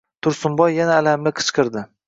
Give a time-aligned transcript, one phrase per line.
[0.27, 1.89] Tursunboy yana alamli qichqirdi.